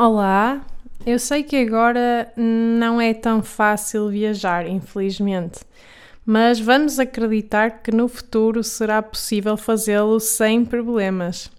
Olá, 0.00 0.64
eu 1.04 1.18
sei 1.18 1.42
que 1.42 1.56
agora 1.56 2.32
não 2.36 3.00
é 3.00 3.12
tão 3.12 3.42
fácil 3.42 4.08
viajar, 4.08 4.64
infelizmente, 4.64 5.58
mas 6.24 6.60
vamos 6.60 7.00
acreditar 7.00 7.82
que 7.82 7.90
no 7.90 8.06
futuro 8.06 8.62
será 8.62 9.02
possível 9.02 9.56
fazê-lo 9.56 10.20
sem 10.20 10.64
problemas. 10.64 11.50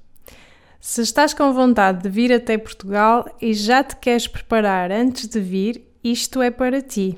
Se 0.79 1.01
estás 1.01 1.33
com 1.33 1.51
vontade 1.51 2.01
de 2.01 2.09
vir 2.09 2.31
até 2.31 2.57
Portugal 2.57 3.27
e 3.41 3.53
já 3.53 3.83
te 3.83 3.97
queres 3.97 4.25
preparar 4.25 4.89
antes 4.89 5.27
de 5.27 5.41
vir, 5.41 5.85
isto 6.01 6.41
é 6.41 6.49
para 6.49 6.81
ti. 6.81 7.17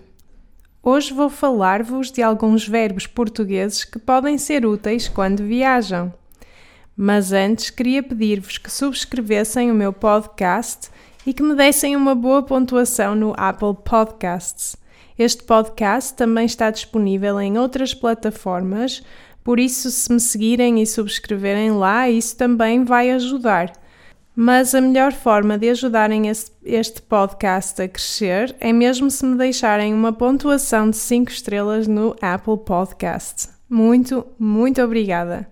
Hoje 0.81 1.13
vou 1.13 1.29
falar-vos 1.29 2.09
de 2.09 2.23
alguns 2.23 2.67
verbos 2.67 3.05
portugueses 3.05 3.83
que 3.83 3.99
podem 3.99 4.39
ser 4.39 4.65
úteis 4.65 5.07
quando 5.07 5.43
viajam. 5.43 6.11
Mas 6.97 7.31
antes 7.31 7.69
queria 7.69 8.01
pedir-vos 8.01 8.57
que 8.57 8.71
subscrevessem 8.71 9.69
o 9.69 9.75
meu 9.75 9.93
podcast 9.93 10.89
e 11.25 11.33
que 11.33 11.43
me 11.43 11.55
dessem 11.55 11.95
uma 11.95 12.15
boa 12.15 12.43
pontuação 12.43 13.15
no 13.15 13.33
Apple 13.37 13.75
Podcasts. 13.83 14.75
Este 15.17 15.43
podcast 15.43 16.13
também 16.13 16.45
está 16.45 16.69
disponível 16.69 17.39
em 17.39 17.57
outras 17.57 17.93
plataformas, 17.93 19.03
por 19.43 19.59
isso, 19.59 19.89
se 19.89 20.11
me 20.11 20.19
seguirem 20.19 20.81
e 20.81 20.85
subscreverem 20.85 21.71
lá, 21.71 22.07
isso 22.09 22.37
também 22.37 22.83
vai 22.83 23.09
ajudar. 23.11 23.73
Mas 24.35 24.73
a 24.75 24.79
melhor 24.79 25.11
forma 25.11 25.57
de 25.57 25.69
ajudarem 25.69 26.31
este 26.63 27.01
podcast 27.01 27.81
a 27.81 27.87
crescer 27.87 28.55
é 28.59 28.71
mesmo 28.71 29.09
se 29.09 29.25
me 29.25 29.35
deixarem 29.35 29.93
uma 29.93 30.13
pontuação 30.13 30.89
de 30.89 30.95
5 30.95 31.31
estrelas 31.31 31.87
no 31.87 32.15
Apple 32.21 32.57
Podcast. 32.57 33.49
Muito, 33.69 34.25
muito 34.39 34.81
obrigada. 34.81 35.47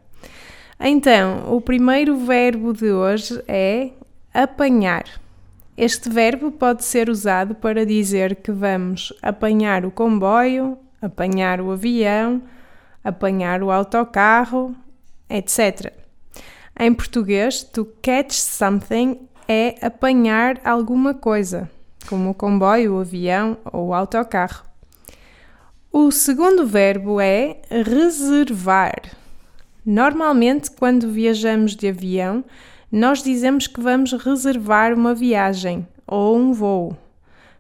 Então, 0.80 1.54
o 1.54 1.60
primeiro 1.60 2.16
verbo 2.16 2.72
de 2.72 2.92
hoje 2.92 3.44
é 3.48 3.90
apanhar. 4.34 5.06
Este 5.82 6.10
verbo 6.10 6.52
pode 6.52 6.84
ser 6.84 7.10
usado 7.10 7.56
para 7.56 7.86
dizer 7.86 8.36
que 8.36 8.52
vamos 8.52 9.14
apanhar 9.22 9.86
o 9.86 9.92
comboio, 9.92 10.78
apanhar 11.02 11.62
o 11.62 11.72
avião, 11.72 12.44
apanhar 13.02 13.64
o 13.64 13.72
autocarro, 13.72 14.76
etc. 15.30 15.94
Em 16.78 16.94
português, 16.94 17.64
to 17.64 17.88
catch 18.02 18.34
something 18.34 19.22
é 19.48 19.76
apanhar 19.82 20.60
alguma 20.66 21.14
coisa, 21.14 21.72
como 22.10 22.32
o 22.32 22.34
comboio, 22.34 22.96
o 22.96 23.00
avião 23.00 23.58
ou 23.72 23.88
o 23.88 23.94
autocarro. 23.94 24.66
O 25.94 26.12
segundo 26.12 26.68
verbo 26.68 27.22
é 27.22 27.56
reservar. 27.70 29.00
Normalmente, 29.86 30.72
quando 30.72 31.10
viajamos 31.10 31.74
de 31.74 31.88
avião, 31.88 32.44
nós 32.92 33.22
dizemos 33.22 33.68
que 33.68 33.80
vamos 33.80 34.14
reservar 34.14 34.94
uma 34.94 35.14
viagem 35.14 35.88
ou 36.08 36.38
um 36.38 36.54
voo. 36.54 36.98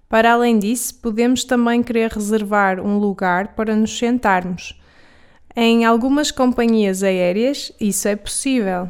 Para 0.08 0.34
além 0.34 0.58
disso, 0.58 0.96
podemos 0.96 1.44
também 1.44 1.84
querer 1.84 2.12
reservar 2.12 2.80
um 2.80 2.98
lugar 2.98 3.50
para 3.50 3.76
nos 3.76 3.96
sentarmos. 3.96 4.80
Em 5.56 5.86
algumas 5.86 6.32
companhias 6.32 7.04
aéreas, 7.04 7.72
isso 7.80 8.08
é 8.08 8.16
possível. 8.16 8.90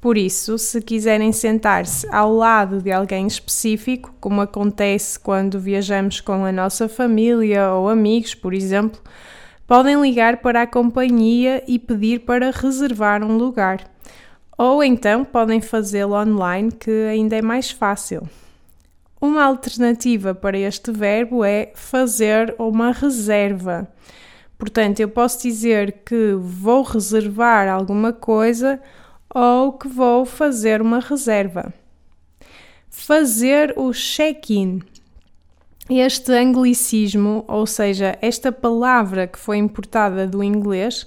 Por 0.00 0.16
isso, 0.16 0.58
se 0.58 0.80
quiserem 0.80 1.32
sentar-se 1.32 2.08
ao 2.08 2.32
lado 2.32 2.80
de 2.80 2.90
alguém 2.90 3.26
específico, 3.26 4.14
como 4.20 4.40
acontece 4.40 5.18
quando 5.18 5.60
viajamos 5.60 6.20
com 6.20 6.44
a 6.44 6.52
nossa 6.52 6.88
família 6.88 7.72
ou 7.72 7.88
amigos, 7.88 8.34
por 8.34 8.54
exemplo, 8.54 9.00
podem 9.66 10.00
ligar 10.00 10.38
para 10.38 10.62
a 10.62 10.66
companhia 10.66 11.62
e 11.68 11.78
pedir 11.78 12.20
para 12.20 12.50
reservar 12.50 13.22
um 13.22 13.36
lugar. 13.36 13.84
Ou 14.58 14.82
então 14.82 15.24
podem 15.24 15.60
fazê-lo 15.60 16.20
online, 16.20 16.72
que 16.72 16.90
ainda 17.06 17.36
é 17.36 17.42
mais 17.42 17.70
fácil. 17.70 18.28
Uma 19.20 19.44
alternativa 19.44 20.34
para 20.34 20.58
este 20.58 20.90
verbo 20.90 21.44
é 21.44 21.70
fazer 21.76 22.54
uma 22.58 22.90
reserva. 22.90 23.88
Portanto, 24.58 24.98
eu 24.98 25.08
posso 25.08 25.42
dizer 25.42 26.02
que 26.04 26.34
vou 26.34 26.82
reservar 26.82 27.68
alguma 27.68 28.12
coisa 28.12 28.80
ou 29.32 29.72
que 29.72 29.86
vou 29.86 30.24
fazer 30.24 30.82
uma 30.82 30.98
reserva. 30.98 31.72
Fazer 32.90 33.74
o 33.76 33.92
check-in. 33.92 34.82
Este 35.88 36.32
anglicismo, 36.32 37.44
ou 37.46 37.64
seja, 37.64 38.18
esta 38.20 38.50
palavra 38.50 39.28
que 39.28 39.38
foi 39.38 39.56
importada 39.56 40.26
do 40.26 40.42
inglês, 40.42 41.06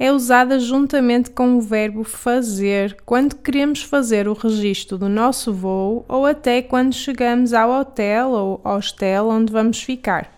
é 0.00 0.10
usada 0.10 0.58
juntamente 0.58 1.28
com 1.28 1.58
o 1.58 1.60
verbo 1.60 2.02
fazer 2.04 2.96
quando 3.04 3.36
queremos 3.36 3.82
fazer 3.82 4.26
o 4.26 4.32
registro 4.32 4.96
do 4.96 5.10
nosso 5.10 5.52
voo 5.52 6.06
ou 6.08 6.24
até 6.24 6.62
quando 6.62 6.94
chegamos 6.94 7.52
ao 7.52 7.70
hotel 7.70 8.30
ou 8.30 8.60
hostel 8.64 9.28
onde 9.28 9.52
vamos 9.52 9.82
ficar. 9.82 10.32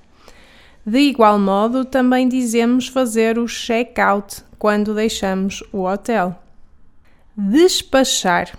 De 0.84 0.98
igual 0.98 1.38
modo, 1.38 1.84
também 1.84 2.28
dizemos 2.28 2.88
fazer 2.88 3.38
o 3.38 3.46
check-out 3.46 4.42
quando 4.58 4.96
deixamos 4.96 5.62
o 5.72 5.84
hotel. 5.84 6.36
Despachar. 7.36 8.58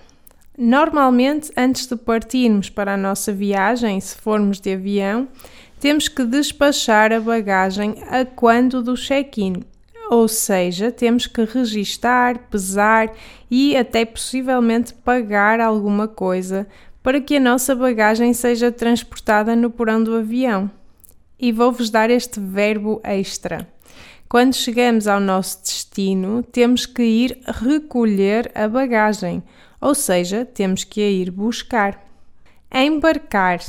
Normalmente, 0.57 1.51
antes 1.57 1.85
de 1.85 1.97
partirmos 1.97 2.69
para 2.69 2.93
a 2.93 2.97
nossa 2.97 3.33
viagem, 3.33 3.99
se 3.99 4.15
formos 4.15 4.61
de 4.61 4.71
avião, 4.71 5.27
temos 5.81 6.07
que 6.07 6.23
despachar 6.23 7.11
a 7.11 7.19
bagagem 7.19 7.95
a 8.09 8.23
quando 8.23 8.81
do 8.81 8.95
check-in 8.95 9.63
ou 10.13 10.27
seja, 10.27 10.91
temos 10.91 11.25
que 11.25 11.43
registar, 11.43 12.37
pesar 12.49 13.11
e 13.49 13.75
até 13.75 14.05
possivelmente 14.05 14.93
pagar 14.93 15.59
alguma 15.59 16.07
coisa 16.07 16.67
para 17.01 17.19
que 17.19 17.37
a 17.37 17.39
nossa 17.39 17.75
bagagem 17.75 18.31
seja 18.31 18.71
transportada 18.71 19.55
no 19.55 19.71
porão 19.71 20.03
do 20.03 20.15
avião. 20.15 20.69
E 21.39 21.51
vou-vos 21.51 21.89
dar 21.89 22.11
este 22.11 22.39
verbo 22.39 23.01
extra. 23.03 23.67
Quando 24.29 24.53
chegamos 24.53 25.07
ao 25.07 25.19
nosso 25.19 25.61
destino, 25.63 26.43
temos 26.43 26.85
que 26.85 27.03
ir 27.03 27.39
recolher 27.45 28.51
a 28.53 28.67
bagagem, 28.67 29.41
ou 29.81 29.95
seja, 29.95 30.45
temos 30.45 30.83
que 30.83 31.01
a 31.01 31.09
ir 31.09 31.31
buscar. 31.31 31.99
Embarcar. 32.71 33.59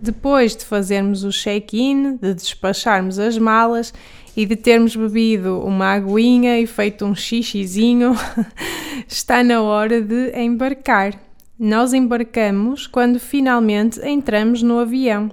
Depois 0.00 0.54
de 0.54 0.64
fazermos 0.64 1.24
o 1.24 1.30
check-in, 1.30 2.16
de 2.16 2.34
despacharmos 2.34 3.18
as 3.18 3.36
malas 3.38 3.92
e 4.36 4.46
de 4.46 4.56
termos 4.56 4.94
bebido 4.94 5.60
uma 5.60 5.92
aguinha 5.94 6.60
e 6.60 6.66
feito 6.66 7.04
um 7.04 7.14
xixizinho, 7.14 8.14
está 9.08 9.42
na 9.42 9.62
hora 9.62 10.00
de 10.00 10.32
embarcar. 10.38 11.14
Nós 11.58 11.92
embarcamos 11.92 12.86
quando 12.86 13.20
finalmente 13.20 14.00
entramos 14.06 14.62
no 14.62 14.78
avião. 14.78 15.30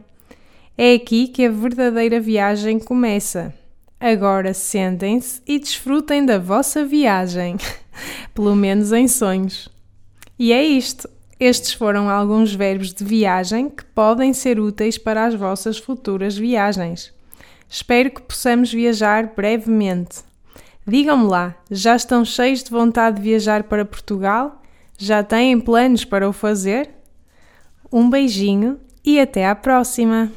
É 0.78 0.94
aqui 0.94 1.28
que 1.28 1.46
a 1.46 1.50
verdadeira 1.50 2.20
viagem 2.20 2.78
começa. 2.78 3.54
Agora 4.00 4.54
sentem-se 4.54 5.42
e 5.48 5.58
desfrutem 5.58 6.26
da 6.26 6.38
vossa 6.38 6.86
viagem, 6.86 7.58
pelo 8.34 8.56
menos 8.56 8.92
em 8.92 9.08
sonhos. 9.08 9.70
E 10.38 10.52
é 10.54 10.64
isto. 10.64 11.10
Estes 11.40 11.74
foram 11.74 12.10
alguns 12.10 12.54
verbos 12.54 12.92
de 12.94 13.04
viagem 13.04 13.70
que 13.70 13.86
podem 13.86 14.34
ser 14.34 14.60
úteis 14.60 14.98
para 14.98 15.26
as 15.26 15.36
vossas 15.36 15.78
futuras 15.78 16.36
viagens. 16.36 17.14
Espero 17.70 18.10
que 18.10 18.22
possamos 18.22 18.74
viajar 18.74 19.34
brevemente. 19.36 20.24
Digam-me 20.86 21.28
lá, 21.28 21.56
já 21.70 21.96
estão 21.96 22.26
cheios 22.26 22.64
de 22.64 22.72
vontade 22.72 23.18
de 23.18 23.22
viajar 23.22 23.64
para 23.64 23.86
Portugal? 23.86 24.64
Já 24.98 25.22
têm 25.22 25.60
planos 25.60 26.04
para 26.04 26.28
o 26.28 26.34
fazer? 26.34 26.90
Um 27.92 28.10
beijinho 28.10 28.80
e 29.06 29.20
até 29.20 29.46
à 29.46 29.54
próxima! 29.54 30.32